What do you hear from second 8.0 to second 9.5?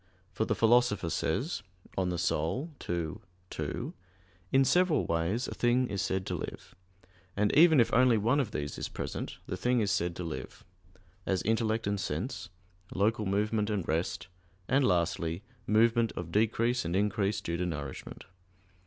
one of these is present,